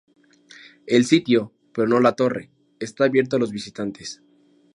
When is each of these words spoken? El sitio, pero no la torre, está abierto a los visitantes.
El 0.87 1.05
sitio, 1.05 1.53
pero 1.75 1.87
no 1.87 1.99
la 1.99 2.15
torre, 2.15 2.49
está 2.79 3.03
abierto 3.03 3.35
a 3.35 3.39
los 3.39 3.51
visitantes. 3.51 4.23